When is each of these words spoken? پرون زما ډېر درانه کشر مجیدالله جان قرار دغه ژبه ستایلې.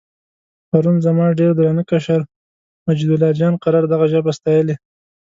پرون 0.69 0.97
زما 1.05 1.25
ډېر 1.39 1.51
درانه 1.57 1.83
کشر 1.91 2.21
مجیدالله 2.87 3.29
جان 3.39 3.53
قرار 3.63 3.83
دغه 3.93 4.05
ژبه 4.13 4.31
ستایلې. 4.39 4.75